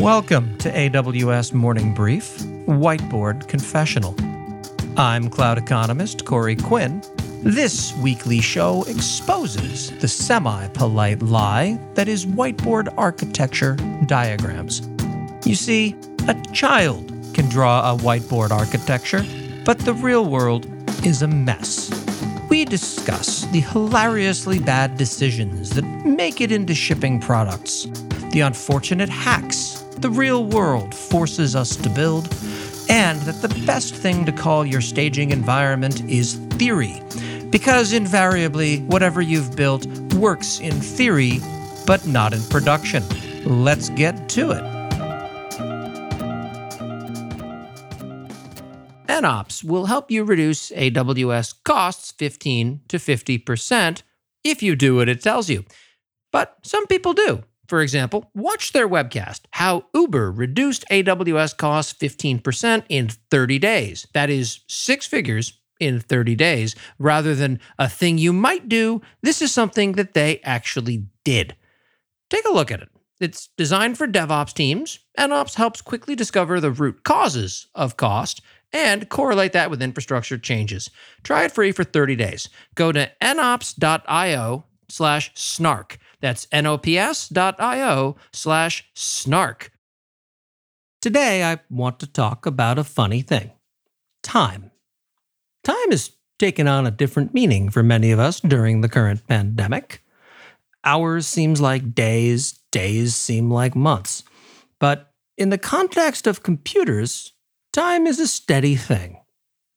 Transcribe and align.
Welcome 0.00 0.56
to 0.56 0.72
AWS 0.72 1.52
Morning 1.52 1.92
Brief, 1.92 2.38
Whiteboard 2.66 3.46
Confessional. 3.46 4.16
I'm 4.96 5.28
cloud 5.28 5.58
economist 5.58 6.24
Corey 6.24 6.56
Quinn. 6.56 7.02
This 7.42 7.94
weekly 7.98 8.40
show 8.40 8.84
exposes 8.84 9.90
the 9.98 10.08
semi 10.08 10.66
polite 10.68 11.20
lie 11.20 11.78
that 11.92 12.08
is 12.08 12.24
whiteboard 12.24 12.92
architecture 12.96 13.76
diagrams. 14.06 14.80
You 15.44 15.54
see, 15.54 15.94
a 16.26 16.34
child 16.54 17.12
can 17.34 17.50
draw 17.50 17.92
a 17.92 17.94
whiteboard 17.94 18.50
architecture, 18.50 19.22
but 19.66 19.78
the 19.80 19.92
real 19.92 20.24
world 20.24 20.66
is 21.04 21.20
a 21.20 21.28
mess. 21.28 21.90
We 22.48 22.64
discuss 22.64 23.44
the 23.52 23.60
hilariously 23.60 24.58
bad 24.58 24.96
decisions 24.96 25.68
that 25.70 25.84
make 26.06 26.40
it 26.40 26.50
into 26.50 26.74
shipping 26.74 27.20
products, 27.20 27.86
the 28.30 28.40
unfortunate 28.40 29.10
hacks 29.10 29.81
the 30.02 30.10
real 30.10 30.44
world 30.44 30.92
forces 30.92 31.54
us 31.54 31.76
to 31.76 31.88
build, 31.88 32.24
and 32.88 33.20
that 33.20 33.40
the 33.40 33.64
best 33.64 33.94
thing 33.94 34.24
to 34.26 34.32
call 34.32 34.66
your 34.66 34.80
staging 34.80 35.30
environment 35.30 36.02
is 36.10 36.34
theory, 36.58 37.00
because 37.50 37.92
invariably, 37.92 38.80
whatever 38.80 39.22
you've 39.22 39.54
built 39.54 39.86
works 40.14 40.58
in 40.58 40.72
theory, 40.72 41.38
but 41.86 42.04
not 42.04 42.32
in 42.32 42.42
production. 42.50 43.04
Let's 43.44 43.90
get 43.90 44.28
to 44.30 44.50
it. 44.50 44.72
NOps 49.20 49.62
will 49.62 49.86
help 49.86 50.10
you 50.10 50.24
reduce 50.24 50.72
AWS 50.72 51.54
costs 51.64 52.10
15 52.12 52.80
to 52.88 52.96
50% 52.96 54.02
if 54.42 54.64
you 54.64 54.74
do 54.74 54.96
what 54.96 55.08
it 55.08 55.22
tells 55.22 55.48
you. 55.48 55.64
But 56.32 56.56
some 56.64 56.88
people 56.88 57.12
do. 57.12 57.44
For 57.72 57.80
example, 57.80 58.30
watch 58.34 58.74
their 58.74 58.86
webcast, 58.86 59.46
How 59.52 59.86
Uber 59.94 60.30
Reduced 60.30 60.84
AWS 60.90 61.56
Costs 61.56 61.94
15% 61.94 62.84
in 62.90 63.08
30 63.08 63.58
Days. 63.58 64.06
That 64.12 64.28
is 64.28 64.60
six 64.66 65.06
figures 65.06 65.58
in 65.80 65.98
30 65.98 66.34
days, 66.34 66.76
rather 66.98 67.34
than 67.34 67.60
a 67.78 67.88
thing 67.88 68.18
you 68.18 68.34
might 68.34 68.68
do. 68.68 69.00
This 69.22 69.40
is 69.40 69.52
something 69.52 69.92
that 69.92 70.12
they 70.12 70.40
actually 70.44 71.06
did. 71.24 71.56
Take 72.28 72.44
a 72.44 72.52
look 72.52 72.70
at 72.70 72.82
it. 72.82 72.90
It's 73.20 73.48
designed 73.56 73.96
for 73.96 74.06
DevOps 74.06 74.52
teams. 74.52 74.98
NOps 75.18 75.54
helps 75.54 75.80
quickly 75.80 76.14
discover 76.14 76.60
the 76.60 76.70
root 76.70 77.04
causes 77.04 77.68
of 77.74 77.96
cost 77.96 78.42
and 78.70 79.08
correlate 79.08 79.54
that 79.54 79.70
with 79.70 79.80
infrastructure 79.80 80.36
changes. 80.36 80.90
Try 81.22 81.44
it 81.44 81.52
free 81.52 81.72
for 81.72 81.84
30 81.84 82.16
days. 82.16 82.50
Go 82.74 82.92
to 82.92 83.10
nops.io 83.22 84.64
slash 84.92 85.32
snark. 85.34 85.98
That's 86.20 86.46
nops.io 86.52 88.16
slash 88.32 88.90
snark. 88.94 89.72
Today, 91.00 91.42
I 91.42 91.58
want 91.68 91.98
to 92.00 92.06
talk 92.06 92.46
about 92.46 92.78
a 92.78 92.84
funny 92.84 93.22
thing 93.22 93.52
time. 94.22 94.70
Time 95.64 95.90
has 95.90 96.12
taken 96.38 96.68
on 96.68 96.86
a 96.86 96.90
different 96.90 97.34
meaning 97.34 97.70
for 97.70 97.82
many 97.82 98.12
of 98.12 98.18
us 98.18 98.40
during 98.40 98.80
the 98.80 98.88
current 98.88 99.26
pandemic. 99.26 100.02
Hours 100.84 101.26
seems 101.26 101.60
like 101.60 101.94
days, 101.94 102.60
days 102.70 103.16
seem 103.16 103.50
like 103.50 103.74
months. 103.74 104.24
But 104.78 105.12
in 105.38 105.50
the 105.50 105.58
context 105.58 106.26
of 106.26 106.42
computers, 106.42 107.32
time 107.72 108.06
is 108.06 108.18
a 108.20 108.26
steady 108.26 108.76
thing, 108.76 109.20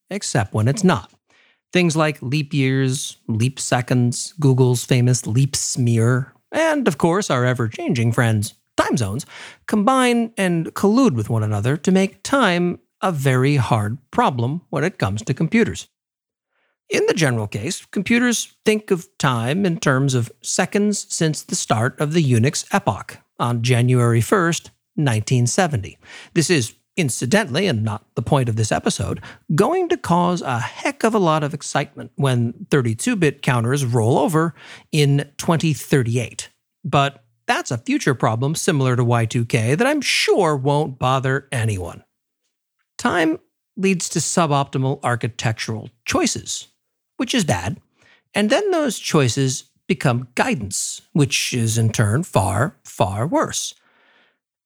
except 0.10 0.54
when 0.54 0.68
it's 0.68 0.84
not. 0.84 1.12
Things 1.74 1.96
like 1.96 2.22
leap 2.22 2.54
years, 2.54 3.18
leap 3.28 3.60
seconds, 3.60 4.34
Google's 4.40 4.86
famous 4.86 5.28
leap 5.28 5.56
smear, 5.56 6.34
and 6.52 6.88
of 6.88 6.98
course 6.98 7.30
our 7.30 7.46
ever 7.46 7.68
changing 7.68 8.12
friends, 8.12 8.54
time 8.78 8.98
zones, 8.98 9.26
combine 9.68 10.34
and 10.38 10.74
collude 10.74 11.16
with 11.16 11.30
one 11.30 11.44
another 11.44 11.76
to 11.78 11.92
make 11.92 12.24
time 12.24 12.80
a 13.02 13.12
very 13.12 13.58
hard 13.58 13.98
problem 14.12 14.62
when 14.70 14.84
it 14.84 14.98
comes 14.98 15.22
to 15.24 15.34
computers. 15.34 15.88
In 16.90 17.06
the 17.08 17.14
general 17.14 17.48
case, 17.48 17.86
computers 17.86 18.54
think 18.64 18.92
of 18.92 19.08
time 19.18 19.66
in 19.66 19.80
terms 19.80 20.14
of 20.14 20.32
seconds 20.42 21.06
since 21.14 21.42
the 21.42 21.56
start 21.56 22.00
of 22.00 22.14
the 22.14 22.24
Unix 22.24 22.66
epoch 22.72 23.18
on 23.40 23.64
January 23.64 24.22
1st, 24.22 24.70
1970. 24.96 25.98
This 26.36 26.50
is 26.50 26.76
incidentally, 26.98 27.68
and 27.68 27.84
not 27.84 28.06
the 28.16 28.22
point 28.22 28.50
of 28.50 28.56
this 28.56 28.72
episode, 28.72 29.22
going 29.54 29.90
to 29.90 29.98
cause 29.98 30.42
a 30.42 30.60
heck 30.60 31.04
of 31.04 31.14
a 31.14 31.20
lot 31.20 31.44
of 31.44 31.54
excitement 31.54 32.12
when 32.16 32.66
32 32.70 33.16
bit 33.16 33.42
counters 33.42 33.86
roll 33.86 34.18
over 34.18 34.54
in 34.92 35.30
2038. 35.38 36.50
But 36.84 37.24
that's 37.48 37.72
a 37.72 37.78
future 37.78 38.16
problem 38.16 38.56
similar 38.56 38.96
to 38.96 39.04
Y2K 39.04 39.78
that 39.78 39.88
I'm 39.88 40.02
sure 40.02 40.56
won't 40.56 40.98
bother 40.98 41.48
anyone. 41.52 42.04
Time 42.98 43.40
leads 43.78 44.10
to 44.10 44.20
suboptimal 44.20 45.00
architectural 45.04 45.90
choices, 46.06 46.68
which 47.18 47.34
is 47.34 47.44
bad. 47.44 47.80
And 48.34 48.50
then 48.50 48.72
those 48.72 49.00
choices 49.00 49.66
become 49.88 50.30
guidance, 50.36 51.02
which 51.14 51.54
is 51.54 51.78
in 51.78 51.92
turn 51.92 52.24
far, 52.24 52.78
far 52.84 53.28
worse. 53.28 53.74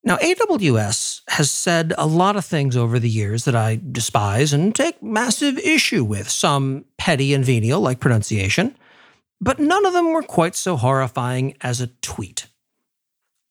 Now, 0.04 0.16
AWS 0.18 1.22
has 1.28 1.52
said 1.52 1.94
a 1.98 2.08
lot 2.08 2.38
of 2.38 2.46
things 2.46 2.78
over 2.78 3.00
the 3.00 3.10
years 3.10 3.44
that 3.44 3.56
I 3.56 3.82
despise 3.92 4.54
and 4.54 4.74
take 4.74 5.04
massive 5.04 5.58
issue 5.58 6.06
with, 6.06 6.30
some 6.30 6.86
petty 6.98 7.34
and 7.34 7.44
venial, 7.44 7.82
like 7.82 8.00
pronunciation, 8.00 8.76
but 9.42 9.60
none 9.60 9.86
of 9.86 9.94
them 9.94 10.12
were 10.12 10.24
quite 10.24 10.56
so 10.56 10.78
horrifying 10.78 11.56
as 11.62 11.82
a 11.82 11.88
tweet. 12.02 12.48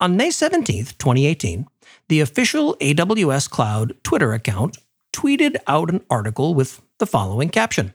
On 0.00 0.16
May 0.16 0.30
17, 0.30 0.84
2018, 0.98 1.66
the 2.08 2.20
official 2.20 2.76
AWS 2.80 3.50
Cloud 3.50 3.94
Twitter 4.02 4.32
account 4.32 4.78
tweeted 5.12 5.56
out 5.66 5.90
an 5.90 6.04
article 6.08 6.54
with 6.54 6.80
the 6.98 7.06
following 7.06 7.50
caption 7.50 7.92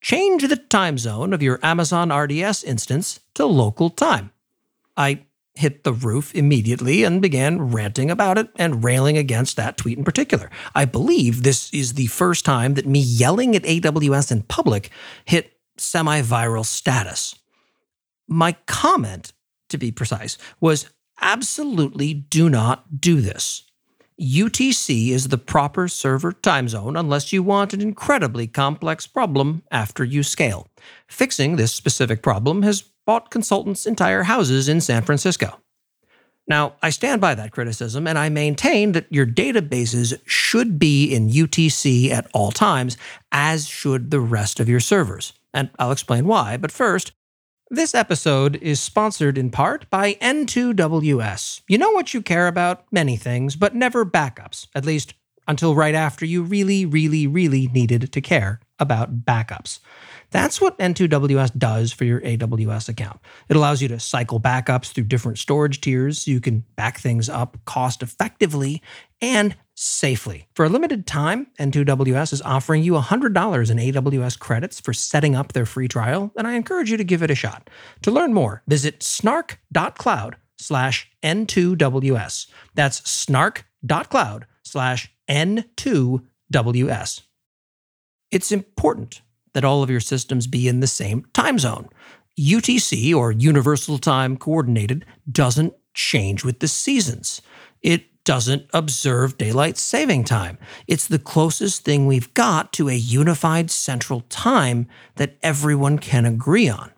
Change 0.00 0.46
the 0.46 0.56
time 0.56 0.98
zone 0.98 1.32
of 1.32 1.42
your 1.42 1.58
Amazon 1.62 2.12
RDS 2.12 2.62
instance 2.64 3.20
to 3.34 3.46
local 3.46 3.90
time. 3.90 4.30
I 4.96 5.22
hit 5.58 5.82
the 5.82 5.92
roof 5.92 6.34
immediately 6.34 7.02
and 7.02 7.20
began 7.20 7.60
ranting 7.60 8.10
about 8.10 8.38
it 8.38 8.48
and 8.56 8.84
railing 8.84 9.18
against 9.18 9.56
that 9.56 9.76
tweet 9.76 9.98
in 9.98 10.04
particular. 10.04 10.50
I 10.74 10.84
believe 10.84 11.42
this 11.42 11.72
is 11.74 11.94
the 11.94 12.06
first 12.06 12.44
time 12.44 12.74
that 12.74 12.86
me 12.86 13.00
yelling 13.00 13.56
at 13.56 13.64
AWS 13.64 14.30
in 14.30 14.42
public 14.42 14.90
hit 15.24 15.52
semi 15.76 16.22
viral 16.22 16.64
status. 16.64 17.34
My 18.28 18.52
comment, 18.66 19.32
to 19.68 19.78
be 19.78 19.90
precise, 19.90 20.38
was 20.60 20.88
absolutely 21.20 22.14
do 22.14 22.48
not 22.48 23.00
do 23.00 23.20
this. 23.20 23.64
UTC 24.20 25.10
is 25.10 25.28
the 25.28 25.38
proper 25.38 25.86
server 25.86 26.32
time 26.32 26.68
zone 26.68 26.96
unless 26.96 27.32
you 27.32 27.42
want 27.42 27.72
an 27.72 27.80
incredibly 27.80 28.46
complex 28.46 29.06
problem 29.06 29.62
after 29.70 30.04
you 30.04 30.22
scale. 30.22 30.66
Fixing 31.08 31.56
this 31.56 31.72
specific 31.72 32.22
problem 32.22 32.62
has 32.62 32.82
bought 33.08 33.30
consultants 33.30 33.86
entire 33.86 34.24
houses 34.24 34.68
in 34.68 34.82
San 34.82 35.00
Francisco. 35.00 35.58
Now, 36.46 36.74
I 36.82 36.90
stand 36.90 37.22
by 37.22 37.34
that 37.36 37.52
criticism 37.52 38.06
and 38.06 38.18
I 38.18 38.28
maintain 38.28 38.92
that 38.92 39.06
your 39.08 39.24
databases 39.24 40.20
should 40.26 40.78
be 40.78 41.06
in 41.06 41.30
UTC 41.30 42.10
at 42.10 42.30
all 42.34 42.52
times, 42.52 42.98
as 43.32 43.66
should 43.66 44.10
the 44.10 44.20
rest 44.20 44.60
of 44.60 44.68
your 44.68 44.78
servers. 44.78 45.32
And 45.54 45.70
I'll 45.78 45.90
explain 45.90 46.26
why. 46.26 46.58
But 46.58 46.70
first, 46.70 47.12
this 47.70 47.94
episode 47.94 48.56
is 48.56 48.78
sponsored 48.78 49.38
in 49.38 49.48
part 49.48 49.88
by 49.88 50.12
N2WS. 50.16 51.62
You 51.66 51.78
know 51.78 51.92
what 51.92 52.12
you 52.12 52.20
care 52.20 52.46
about? 52.46 52.84
Many 52.92 53.16
things, 53.16 53.56
but 53.56 53.74
never 53.74 54.04
backups, 54.04 54.66
at 54.74 54.84
least 54.84 55.14
until 55.46 55.74
right 55.74 55.94
after 55.94 56.26
you 56.26 56.42
really, 56.42 56.84
really, 56.84 57.26
really 57.26 57.68
needed 57.68 58.12
to 58.12 58.20
care 58.20 58.60
about 58.78 59.24
backups. 59.24 59.80
That's 60.30 60.60
what 60.60 60.78
N2WS 60.78 61.56
does 61.56 61.92
for 61.92 62.04
your 62.04 62.20
AWS 62.20 62.88
account. 62.88 63.18
It 63.48 63.56
allows 63.56 63.80
you 63.80 63.88
to 63.88 63.98
cycle 63.98 64.38
backups 64.38 64.92
through 64.92 65.04
different 65.04 65.38
storage 65.38 65.80
tiers 65.80 66.20
so 66.20 66.30
you 66.30 66.40
can 66.40 66.64
back 66.76 66.98
things 66.98 67.28
up 67.28 67.56
cost 67.64 68.02
effectively 68.02 68.82
and 69.22 69.56
safely. 69.74 70.46
For 70.54 70.66
a 70.66 70.68
limited 70.68 71.06
time, 71.06 71.46
N2WS 71.58 72.32
is 72.34 72.42
offering 72.42 72.82
you 72.82 72.92
$100 72.92 73.70
in 73.70 73.78
AWS 73.78 74.38
credits 74.38 74.80
for 74.80 74.92
setting 74.92 75.34
up 75.34 75.52
their 75.52 75.66
free 75.66 75.88
trial, 75.88 76.32
and 76.36 76.46
I 76.46 76.54
encourage 76.54 76.90
you 76.90 76.96
to 76.98 77.04
give 77.04 77.22
it 77.22 77.30
a 77.30 77.34
shot. 77.34 77.70
To 78.02 78.10
learn 78.10 78.34
more, 78.34 78.62
visit 78.66 79.02
snark.cloud 79.02 80.36
slash 80.58 81.10
N2WS. 81.22 82.48
That's 82.74 83.08
snark.cloud 83.08 84.46
slash 84.62 85.10
N2WS. 85.30 87.22
It's 88.30 88.52
important 88.52 89.22
that 89.58 89.64
all 89.64 89.82
of 89.82 89.90
your 89.90 89.98
systems 89.98 90.46
be 90.46 90.68
in 90.68 90.78
the 90.78 90.86
same 90.86 91.26
time 91.32 91.58
zone. 91.58 91.88
UTC, 92.38 93.12
or 93.12 93.32
Universal 93.32 93.98
Time 93.98 94.36
Coordinated, 94.36 95.04
doesn't 95.28 95.74
change 95.94 96.44
with 96.44 96.60
the 96.60 96.68
seasons. 96.68 97.42
It 97.82 98.22
doesn't 98.22 98.66
observe 98.72 99.36
daylight 99.36 99.76
saving 99.76 100.22
time. 100.22 100.58
It's 100.86 101.08
the 101.08 101.18
closest 101.18 101.84
thing 101.84 102.06
we've 102.06 102.32
got 102.34 102.72
to 102.74 102.88
a 102.88 102.94
unified 102.94 103.68
central 103.72 104.20
time 104.28 104.86
that 105.16 105.36
everyone 105.42 105.98
can 105.98 106.24
agree 106.24 106.68
on. 106.68 106.92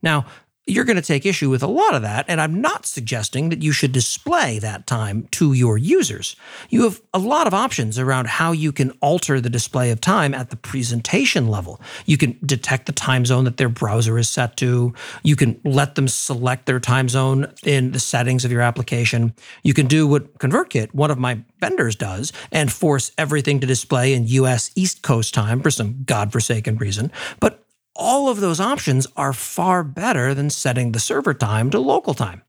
Now, 0.00 0.24
you're 0.68 0.84
going 0.84 0.96
to 0.96 1.02
take 1.02 1.24
issue 1.24 1.48
with 1.48 1.62
a 1.62 1.66
lot 1.66 1.94
of 1.94 2.02
that. 2.02 2.26
And 2.28 2.40
I'm 2.40 2.60
not 2.60 2.84
suggesting 2.84 3.48
that 3.48 3.62
you 3.62 3.72
should 3.72 3.92
display 3.92 4.58
that 4.58 4.86
time 4.86 5.26
to 5.32 5.52
your 5.54 5.78
users. 5.78 6.36
You 6.68 6.84
have 6.84 7.00
a 7.14 7.18
lot 7.18 7.46
of 7.46 7.54
options 7.54 7.98
around 7.98 8.28
how 8.28 8.52
you 8.52 8.70
can 8.70 8.90
alter 9.00 9.40
the 9.40 9.50
display 9.50 9.90
of 9.90 10.00
time 10.00 10.34
at 10.34 10.50
the 10.50 10.56
presentation 10.56 11.48
level. 11.48 11.80
You 12.04 12.18
can 12.18 12.38
detect 12.44 12.86
the 12.86 12.92
time 12.92 13.24
zone 13.24 13.44
that 13.44 13.56
their 13.56 13.70
browser 13.70 14.18
is 14.18 14.28
set 14.28 14.56
to. 14.58 14.92
You 15.22 15.36
can 15.36 15.58
let 15.64 15.94
them 15.94 16.06
select 16.06 16.66
their 16.66 16.80
time 16.80 17.08
zone 17.08 17.52
in 17.64 17.92
the 17.92 18.00
settings 18.00 18.44
of 18.44 18.52
your 18.52 18.62
application. 18.62 19.34
You 19.62 19.74
can 19.74 19.86
do 19.86 20.06
what 20.06 20.38
ConvertKit, 20.38 20.94
one 20.94 21.10
of 21.10 21.18
my 21.18 21.40
vendors, 21.60 21.96
does 21.96 22.32
and 22.52 22.72
force 22.72 23.12
everything 23.16 23.60
to 23.60 23.66
display 23.66 24.12
in 24.12 24.26
US 24.26 24.70
East 24.74 25.02
Coast 25.02 25.32
time 25.32 25.62
for 25.62 25.70
some 25.70 26.04
godforsaken 26.04 26.76
reason. 26.76 27.10
But 27.40 27.64
all 27.98 28.28
of 28.28 28.40
those 28.40 28.60
options 28.60 29.06
are 29.16 29.32
far 29.32 29.84
better 29.84 30.32
than 30.32 30.48
setting 30.48 30.92
the 30.92 31.00
server 31.00 31.34
time 31.34 31.68
to 31.70 31.78
local 31.80 32.14
time. 32.14 32.42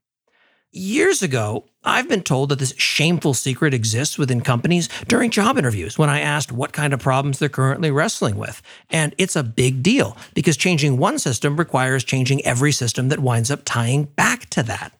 Years 0.72 1.20
ago, 1.20 1.64
I've 1.82 2.08
been 2.08 2.22
told 2.22 2.50
that 2.50 2.60
this 2.60 2.74
shameful 2.76 3.34
secret 3.34 3.74
exists 3.74 4.16
within 4.16 4.40
companies 4.40 4.88
during 5.08 5.30
job 5.30 5.58
interviews 5.58 5.98
when 5.98 6.08
I 6.08 6.20
asked 6.20 6.52
what 6.52 6.72
kind 6.72 6.92
of 6.92 7.00
problems 7.00 7.40
they're 7.40 7.48
currently 7.48 7.90
wrestling 7.90 8.36
with. 8.36 8.62
And 8.88 9.12
it's 9.18 9.34
a 9.34 9.42
big 9.42 9.82
deal 9.82 10.16
because 10.32 10.56
changing 10.56 10.96
one 10.96 11.18
system 11.18 11.56
requires 11.56 12.04
changing 12.04 12.46
every 12.46 12.70
system 12.70 13.08
that 13.08 13.18
winds 13.18 13.50
up 13.50 13.62
tying 13.64 14.04
back 14.04 14.48
to 14.50 14.62
that. 14.62 14.92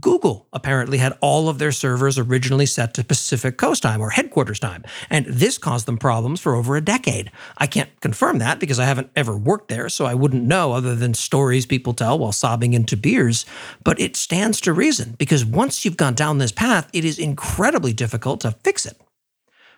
Google 0.00 0.48
apparently 0.52 0.98
had 0.98 1.16
all 1.20 1.48
of 1.48 1.58
their 1.58 1.72
servers 1.72 2.18
originally 2.18 2.66
set 2.66 2.94
to 2.94 3.04
Pacific 3.04 3.56
Coast 3.58 3.82
time 3.82 4.00
or 4.00 4.10
headquarters 4.10 4.58
time, 4.58 4.84
and 5.08 5.26
this 5.26 5.58
caused 5.58 5.86
them 5.86 5.98
problems 5.98 6.40
for 6.40 6.54
over 6.54 6.76
a 6.76 6.80
decade. 6.80 7.30
I 7.58 7.66
can't 7.66 7.90
confirm 8.00 8.38
that 8.38 8.60
because 8.60 8.78
I 8.78 8.84
haven't 8.84 9.10
ever 9.16 9.36
worked 9.36 9.68
there, 9.68 9.88
so 9.88 10.06
I 10.06 10.14
wouldn't 10.14 10.44
know 10.44 10.72
other 10.72 10.94
than 10.94 11.14
stories 11.14 11.66
people 11.66 11.94
tell 11.94 12.18
while 12.18 12.32
sobbing 12.32 12.72
into 12.72 12.96
beers. 12.96 13.44
But 13.84 14.00
it 14.00 14.16
stands 14.16 14.60
to 14.62 14.72
reason 14.72 15.16
because 15.18 15.44
once 15.44 15.84
you've 15.84 15.96
gone 15.96 16.14
down 16.14 16.38
this 16.38 16.52
path, 16.52 16.88
it 16.92 17.04
is 17.04 17.18
incredibly 17.18 17.92
difficult 17.92 18.40
to 18.40 18.52
fix 18.62 18.86
it. 18.86 19.00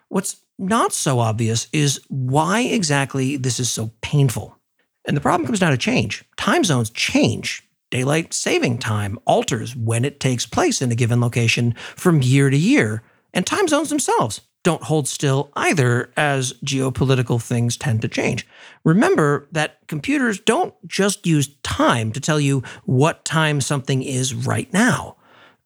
What's 0.08 0.36
not 0.58 0.92
so 0.92 1.18
obvious 1.18 1.68
is 1.72 2.00
why 2.08 2.60
exactly 2.60 3.36
this 3.36 3.58
is 3.58 3.70
so 3.70 3.92
painful. 4.02 4.58
And 5.06 5.16
the 5.16 5.20
problem 5.20 5.46
comes 5.46 5.58
down 5.58 5.72
to 5.72 5.78
change. 5.78 6.24
Time 6.36 6.64
zones 6.64 6.90
change 6.90 7.66
daylight 7.92 8.34
saving 8.34 8.78
time 8.78 9.18
alters 9.26 9.76
when 9.76 10.04
it 10.04 10.18
takes 10.18 10.46
place 10.46 10.82
in 10.82 10.90
a 10.90 10.96
given 10.96 11.20
location 11.20 11.74
from 11.94 12.22
year 12.22 12.50
to 12.50 12.56
year, 12.56 13.02
and 13.32 13.46
time 13.46 13.68
zones 13.68 13.90
themselves 13.90 14.40
don't 14.64 14.84
hold 14.84 15.06
still 15.06 15.50
either 15.54 16.12
as 16.16 16.52
geopolitical 16.64 17.42
things 17.42 17.76
tend 17.76 18.00
to 18.00 18.08
change. 18.08 18.46
Remember 18.84 19.48
that 19.52 19.78
computers 19.88 20.40
don't 20.40 20.74
just 20.86 21.26
use 21.26 21.54
time 21.62 22.12
to 22.12 22.20
tell 22.20 22.40
you 22.40 22.62
what 22.84 23.24
time 23.24 23.60
something 23.60 24.02
is 24.02 24.34
right 24.34 24.72
now. 24.72 25.16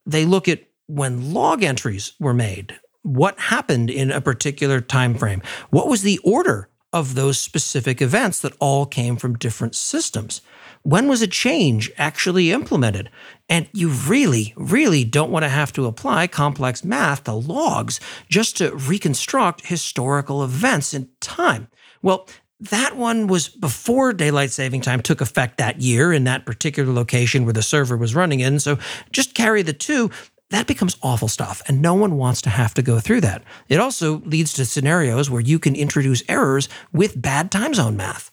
They 0.05 0.25
look 0.25 0.47
at 0.47 0.63
when 0.87 1.33
log 1.33 1.63
entries 1.63 2.13
were 2.19 2.33
made, 2.33 2.79
what 3.03 3.39
happened 3.39 3.89
in 3.89 4.11
a 4.11 4.21
particular 4.21 4.81
time 4.81 5.15
frame, 5.15 5.41
what 5.69 5.87
was 5.87 6.01
the 6.01 6.19
order 6.23 6.69
of 6.99 7.15
those 7.15 7.39
specific 7.39 8.01
events 8.01 8.41
that 8.41 8.53
all 8.59 8.85
came 8.85 9.15
from 9.15 9.37
different 9.37 9.75
systems 9.75 10.41
when 10.83 11.09
was 11.09 11.21
a 11.21 11.27
change 11.27 11.91
actually 11.97 12.51
implemented? 12.51 13.09
And 13.49 13.67
you 13.73 13.89
really, 13.89 14.53
really 14.55 15.03
don't 15.03 15.31
want 15.31 15.43
to 15.43 15.49
have 15.49 15.73
to 15.73 15.85
apply 15.85 16.27
complex 16.27 16.83
math 16.83 17.25
to 17.25 17.33
logs 17.33 17.99
just 18.29 18.57
to 18.57 18.73
reconstruct 18.73 19.65
historical 19.65 20.43
events 20.43 20.93
in 20.93 21.09
time. 21.19 21.67
Well, 22.01 22.27
that 22.59 22.95
one 22.95 23.27
was 23.27 23.49
before 23.49 24.13
daylight 24.13 24.51
saving 24.51 24.81
time 24.81 25.01
took 25.01 25.21
effect 25.21 25.57
that 25.57 25.81
year 25.81 26.11
in 26.11 26.23
that 26.23 26.45
particular 26.45 26.91
location 26.91 27.43
where 27.43 27.53
the 27.53 27.61
server 27.61 27.97
was 27.97 28.15
running 28.15 28.39
in. 28.39 28.59
So 28.59 28.79
just 29.11 29.35
carry 29.35 29.61
the 29.61 29.73
two. 29.73 30.09
That 30.49 30.67
becomes 30.67 30.97
awful 31.01 31.27
stuff, 31.27 31.61
and 31.67 31.81
no 31.81 31.93
one 31.93 32.15
wants 32.17 32.41
to 32.43 32.49
have 32.49 32.73
to 32.75 32.81
go 32.81 32.99
through 32.99 33.21
that. 33.21 33.43
It 33.67 33.79
also 33.79 34.19
leads 34.19 34.53
to 34.53 34.65
scenarios 34.65 35.29
where 35.29 35.41
you 35.41 35.59
can 35.59 35.75
introduce 35.75 36.23
errors 36.29 36.69
with 36.93 37.21
bad 37.21 37.51
time 37.51 37.73
zone 37.73 37.97
math. 37.97 38.31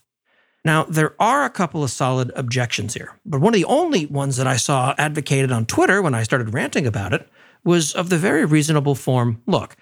Now, 0.64 0.84
there 0.84 1.14
are 1.20 1.44
a 1.44 1.50
couple 1.50 1.82
of 1.82 1.90
solid 1.90 2.30
objections 2.36 2.94
here, 2.94 3.18
but 3.26 3.40
one 3.40 3.52
of 3.52 3.58
the 3.58 3.66
only 3.66 4.06
ones 4.06 4.36
that 4.36 4.46
I 4.46 4.56
saw 4.56 4.94
advocated 4.96 5.52
on 5.52 5.66
Twitter 5.66 6.00
when 6.00 6.14
I 6.14 6.22
started 6.22 6.54
ranting 6.54 6.86
about 6.86 7.12
it 7.12 7.28
was 7.64 7.92
of 7.92 8.08
the 8.08 8.16
very 8.16 8.44
reasonable 8.44 8.94
form 8.94 9.42
look, 9.46 9.76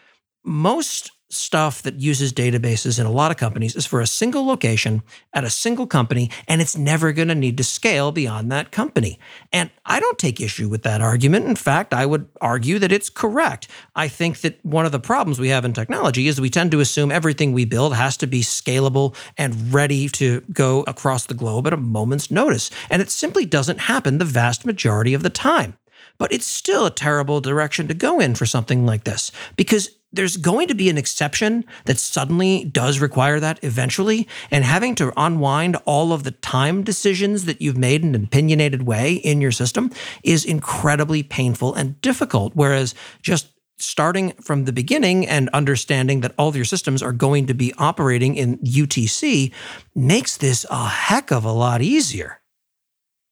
most 0.44 1.12
stuff 1.32 1.82
that 1.82 2.00
uses 2.00 2.32
databases 2.32 2.98
in 2.98 3.06
a 3.06 3.10
lot 3.10 3.30
of 3.30 3.36
companies 3.36 3.74
is 3.74 3.86
for 3.86 4.00
a 4.00 4.06
single 4.06 4.44
location 4.44 5.02
at 5.32 5.44
a 5.44 5.50
single 5.50 5.86
company, 5.86 6.30
and 6.46 6.60
it's 6.60 6.76
never 6.76 7.12
going 7.12 7.28
to 7.28 7.34
need 7.34 7.56
to 7.56 7.64
scale 7.64 8.12
beyond 8.12 8.52
that 8.52 8.70
company. 8.70 9.18
And 9.52 9.70
I 9.84 10.00
don't 10.00 10.18
take 10.18 10.40
issue 10.40 10.68
with 10.68 10.82
that 10.82 11.00
argument. 11.00 11.46
In 11.46 11.56
fact, 11.56 11.94
I 11.94 12.06
would 12.06 12.28
argue 12.40 12.78
that 12.78 12.92
it's 12.92 13.10
correct. 13.10 13.68
I 13.96 14.08
think 14.08 14.40
that 14.40 14.64
one 14.64 14.86
of 14.86 14.92
the 14.92 15.00
problems 15.00 15.40
we 15.40 15.48
have 15.48 15.64
in 15.64 15.72
technology 15.72 16.28
is 16.28 16.40
we 16.40 16.50
tend 16.50 16.70
to 16.72 16.80
assume 16.80 17.10
everything 17.10 17.52
we 17.52 17.64
build 17.64 17.94
has 17.94 18.16
to 18.18 18.26
be 18.26 18.42
scalable 18.42 19.16
and 19.38 19.72
ready 19.72 20.08
to 20.10 20.42
go 20.52 20.84
across 20.86 21.26
the 21.26 21.34
globe 21.34 21.66
at 21.66 21.72
a 21.72 21.78
moment's 21.78 22.30
notice. 22.30 22.70
And 22.90 23.00
it 23.00 23.10
simply 23.10 23.46
doesn't 23.46 23.80
happen 23.80 24.18
the 24.18 24.24
vast 24.24 24.66
majority 24.66 25.14
of 25.14 25.22
the 25.22 25.30
time. 25.30 25.76
But 26.18 26.32
it's 26.32 26.46
still 26.46 26.86
a 26.86 26.90
terrible 26.90 27.40
direction 27.40 27.88
to 27.88 27.94
go 27.94 28.20
in 28.20 28.34
for 28.34 28.46
something 28.46 28.86
like 28.86 29.04
this 29.04 29.32
because 29.56 29.90
there's 30.12 30.36
going 30.36 30.68
to 30.68 30.74
be 30.74 30.90
an 30.90 30.98
exception 30.98 31.64
that 31.86 31.98
suddenly 31.98 32.64
does 32.64 33.00
require 33.00 33.40
that 33.40 33.58
eventually. 33.62 34.28
And 34.50 34.64
having 34.64 34.94
to 34.96 35.12
unwind 35.16 35.76
all 35.84 36.12
of 36.12 36.24
the 36.24 36.30
time 36.30 36.82
decisions 36.82 37.44
that 37.46 37.62
you've 37.62 37.78
made 37.78 38.02
in 38.02 38.14
an 38.14 38.24
opinionated 38.24 38.82
way 38.82 39.14
in 39.14 39.40
your 39.40 39.52
system 39.52 39.90
is 40.22 40.44
incredibly 40.44 41.22
painful 41.22 41.74
and 41.74 42.00
difficult. 42.00 42.52
Whereas 42.54 42.94
just 43.22 43.48
starting 43.78 44.32
from 44.34 44.64
the 44.64 44.72
beginning 44.72 45.26
and 45.26 45.48
understanding 45.50 46.20
that 46.20 46.34
all 46.38 46.48
of 46.48 46.56
your 46.56 46.64
systems 46.64 47.02
are 47.02 47.12
going 47.12 47.46
to 47.46 47.54
be 47.54 47.74
operating 47.78 48.36
in 48.36 48.58
UTC 48.58 49.52
makes 49.94 50.36
this 50.36 50.64
a 50.70 50.86
heck 50.86 51.32
of 51.32 51.44
a 51.44 51.52
lot 51.52 51.82
easier. 51.82 52.40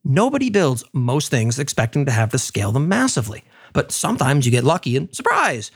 Nobody 0.02 0.50
builds 0.50 0.82
most 0.92 1.30
things 1.30 1.58
expecting 1.58 2.06
to 2.06 2.12
have 2.12 2.30
to 2.30 2.38
scale 2.38 2.72
them 2.72 2.88
massively. 2.88 3.44
But 3.72 3.92
sometimes 3.92 4.46
you 4.46 4.50
get 4.50 4.64
lucky 4.64 4.96
and 4.96 5.14
surprise, 5.14 5.70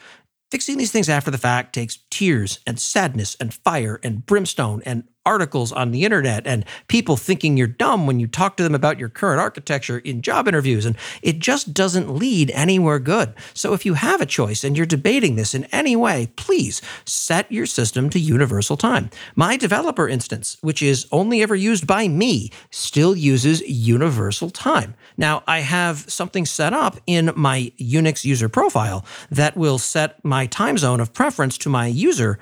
Fixing 0.55 0.79
these 0.79 0.93
things 0.93 1.09
after 1.09 1.33
the 1.33 1.37
fact 1.37 1.75
takes 1.75 1.99
tears 2.13 2.61
and 2.65 2.79
sadness 2.79 3.37
and 3.41 3.53
fire 3.53 3.99
and 4.05 4.25
brimstone 4.25 4.83
and 4.87 5.03
articles 5.27 5.73
on 5.73 5.91
the 5.91 6.05
internet 6.05 6.47
and 6.47 6.65
people 6.89 7.17
thinking 7.17 7.57
you're 7.57 7.67
dumb 7.67 8.07
when 8.07 8.21
you 8.21 8.27
talk 8.27 8.57
to 8.57 8.63
them 8.63 8.75
about 8.75 8.99
your 8.99 9.09
current 9.09 9.41
architecture 9.41 9.99
in 9.99 10.23
job 10.23 10.49
interviews. 10.49 10.85
And 10.85 10.97
it 11.23 11.39
just 11.39 11.75
doesn't 11.75 12.15
lead 12.15 12.51
anywhere 12.51 12.99
good. 12.99 13.35
So 13.55 13.73
if 13.73 13.87
you 13.87 13.95
have 13.95 14.21
a 14.21 14.27
choice 14.27 14.65
and 14.65 14.77
you're 14.77 14.87
debating 14.87 15.37
this 15.37 15.55
in 15.55 15.65
any 15.67 15.97
way, 15.97 16.29
please 16.37 16.83
set 17.05 17.51
your 17.51 17.67
system 17.67 18.11
to 18.11 18.19
universal 18.19 18.77
time. 18.77 19.11
My 19.35 19.57
developer 19.57 20.09
instance, 20.09 20.59
which 20.61 20.83
is 20.83 21.07
only 21.11 21.43
ever 21.43 21.55
used 21.55 21.87
by 21.87 22.09
me, 22.09 22.51
still 22.71 23.17
uses 23.17 23.61
universal 23.63 24.51
time. 24.51 24.95
Now, 25.17 25.43
I 25.47 25.61
have 25.61 26.11
something 26.11 26.47
set 26.47 26.73
up 26.73 26.99
in 27.07 27.33
my 27.37 27.73
Unix 27.79 28.25
user 28.25 28.49
profile 28.49 29.05
that 29.31 29.57
will 29.57 29.79
set 29.79 30.25
my 30.25 30.47
time 30.47 30.79
zone 30.79 31.01
of 31.01 31.13
preference 31.13 31.59
to 31.59 31.69
my 31.69 31.87
user 31.87 32.39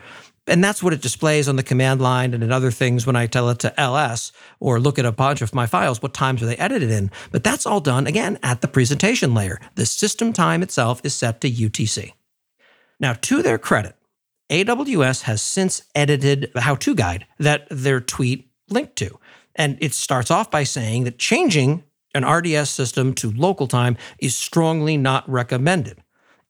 and 0.46 0.62
that's 0.62 0.82
what 0.82 0.92
it 0.92 1.00
displays 1.00 1.48
on 1.48 1.56
the 1.56 1.62
command 1.62 2.00
line 2.00 2.34
and 2.34 2.42
in 2.42 2.50
other 2.50 2.70
things 2.70 3.06
when 3.06 3.14
I 3.14 3.26
tell 3.26 3.48
it 3.50 3.60
to 3.60 3.80
ls 3.80 4.32
or 4.58 4.80
look 4.80 4.98
at 4.98 5.04
a 5.04 5.12
bunch 5.12 5.40
of 5.40 5.54
my 5.54 5.66
files, 5.66 6.02
what 6.02 6.14
times 6.14 6.42
are 6.42 6.46
they 6.46 6.56
edited 6.56 6.90
in? 6.90 7.10
But 7.30 7.44
that's 7.44 7.66
all 7.66 7.80
done 7.80 8.06
again 8.06 8.38
at 8.42 8.60
the 8.60 8.68
presentation 8.68 9.34
layer. 9.34 9.60
The 9.76 9.86
system 9.86 10.32
time 10.32 10.62
itself 10.62 11.00
is 11.04 11.14
set 11.14 11.40
to 11.42 11.50
UTC. 11.50 12.12
Now, 12.98 13.14
to 13.14 13.42
their 13.42 13.58
credit, 13.58 13.96
AWS 14.50 15.22
has 15.22 15.40
since 15.40 15.82
edited 15.94 16.50
the 16.54 16.60
how 16.60 16.74
to 16.76 16.94
guide 16.94 17.26
that 17.38 17.66
their 17.70 18.00
tweet 18.00 18.50
linked 18.68 18.96
to. 18.96 19.18
And 19.54 19.78
it 19.80 19.94
starts 19.94 20.30
off 20.30 20.50
by 20.50 20.64
saying 20.64 21.04
that 21.04 21.18
changing 21.18 21.84
an 22.14 22.24
RDS 22.24 22.68
system 22.68 23.14
to 23.14 23.30
local 23.30 23.66
time 23.66 23.96
is 24.18 24.34
strongly 24.34 24.96
not 24.96 25.28
recommended. 25.28 26.01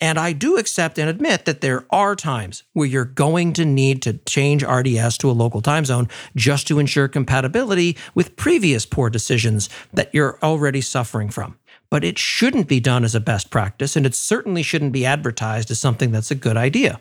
And 0.03 0.19
I 0.19 0.33
do 0.33 0.57
accept 0.57 0.99
and 0.99 1.09
admit 1.09 1.45
that 1.45 1.61
there 1.61 1.87
are 1.91 2.17
times 2.17 2.65
where 2.73 2.89
you're 2.89 3.05
going 3.05 3.53
to 3.53 3.65
need 3.65 4.03
to 4.03 4.15
change 4.15 4.65
RDS 4.65 5.17
to 5.19 5.31
a 5.31 5.33
local 5.33 5.63
time 5.63 5.85
zone 5.85 6.09
just 6.35 6.67
to 6.67 6.81
ensure 6.81 7.07
compatibility 7.07 7.97
with 8.13 8.35
previous 8.35 8.85
poor 8.85 9.11
decisions 9.11 9.69
that 9.93 10.13
you're 10.13 10.41
already 10.43 10.81
suffering 10.81 11.31
from. 11.31 11.57
But 11.89 12.03
it 12.03 12.19
shouldn't 12.19 12.67
be 12.67 12.81
done 12.81 13.05
as 13.05 13.15
a 13.15 13.21
best 13.21 13.51
practice, 13.51 13.95
and 13.95 14.05
it 14.05 14.17
certainly 14.17 14.65
shouldn't 14.65 14.91
be 14.91 15.07
advertised 15.07 15.71
as 15.71 15.79
something 15.79 16.11
that's 16.11 16.33
a 16.33 16.35
good 16.35 16.57
idea. 16.57 17.01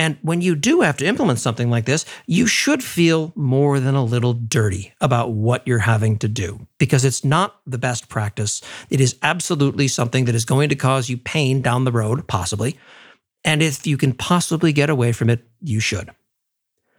And 0.00 0.16
when 0.22 0.40
you 0.40 0.56
do 0.56 0.80
have 0.80 0.96
to 0.96 1.04
implement 1.04 1.40
something 1.40 1.68
like 1.68 1.84
this, 1.84 2.06
you 2.26 2.46
should 2.46 2.82
feel 2.82 3.34
more 3.36 3.78
than 3.78 3.94
a 3.94 4.02
little 4.02 4.32
dirty 4.32 4.94
about 4.98 5.32
what 5.32 5.66
you're 5.66 5.80
having 5.80 6.16
to 6.20 6.26
do 6.26 6.66
because 6.78 7.04
it's 7.04 7.22
not 7.22 7.60
the 7.66 7.76
best 7.76 8.08
practice. 8.08 8.62
It 8.88 8.98
is 8.98 9.18
absolutely 9.22 9.88
something 9.88 10.24
that 10.24 10.34
is 10.34 10.46
going 10.46 10.70
to 10.70 10.74
cause 10.74 11.10
you 11.10 11.18
pain 11.18 11.60
down 11.60 11.84
the 11.84 11.92
road, 11.92 12.26
possibly. 12.26 12.78
And 13.44 13.62
if 13.62 13.86
you 13.86 13.98
can 13.98 14.14
possibly 14.14 14.72
get 14.72 14.88
away 14.88 15.12
from 15.12 15.28
it, 15.28 15.46
you 15.60 15.80
should. 15.80 16.08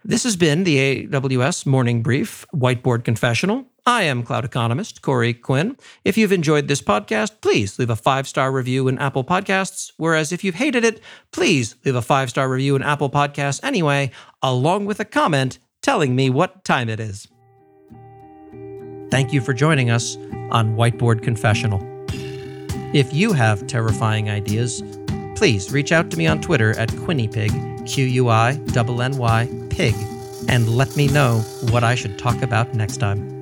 This 0.04 0.22
has 0.22 0.36
been 0.36 0.62
the 0.62 1.08
AWS 1.08 1.66
Morning 1.66 2.04
Brief 2.04 2.46
Whiteboard 2.54 3.02
Confessional. 3.02 3.66
I 3.84 4.04
am 4.04 4.22
cloud 4.22 4.44
economist 4.44 5.02
Corey 5.02 5.34
Quinn. 5.34 5.76
If 6.04 6.16
you've 6.16 6.30
enjoyed 6.30 6.68
this 6.68 6.80
podcast, 6.80 7.40
please 7.40 7.80
leave 7.80 7.90
a 7.90 7.96
five 7.96 8.28
star 8.28 8.52
review 8.52 8.86
in 8.86 8.98
Apple 8.98 9.24
Podcasts. 9.24 9.92
Whereas 9.96 10.30
if 10.30 10.44
you've 10.44 10.54
hated 10.54 10.84
it, 10.84 11.00
please 11.32 11.74
leave 11.84 11.96
a 11.96 12.02
five 12.02 12.30
star 12.30 12.48
review 12.48 12.76
in 12.76 12.82
Apple 12.82 13.10
Podcasts 13.10 13.62
anyway, 13.64 14.12
along 14.40 14.84
with 14.84 15.00
a 15.00 15.04
comment 15.04 15.58
telling 15.82 16.14
me 16.14 16.30
what 16.30 16.64
time 16.64 16.88
it 16.88 17.00
is. 17.00 17.26
Thank 19.10 19.32
you 19.32 19.40
for 19.40 19.52
joining 19.52 19.90
us 19.90 20.16
on 20.52 20.76
Whiteboard 20.76 21.22
Confessional. 21.22 21.80
If 22.94 23.12
you 23.12 23.32
have 23.32 23.66
terrifying 23.66 24.30
ideas, 24.30 24.82
please 25.34 25.72
reach 25.72 25.90
out 25.90 26.08
to 26.12 26.16
me 26.16 26.28
on 26.28 26.40
Twitter 26.40 26.70
at 26.78 26.88
QuinnyPig, 26.90 27.92
Q 27.92 28.04
U 28.04 28.28
I 28.28 28.52
N 28.76 29.00
N 29.00 29.16
Y 29.18 29.66
Pig, 29.70 29.94
and 30.48 30.68
let 30.68 30.96
me 30.96 31.08
know 31.08 31.40
what 31.70 31.82
I 31.82 31.96
should 31.96 32.16
talk 32.16 32.42
about 32.42 32.74
next 32.74 32.98
time. 32.98 33.41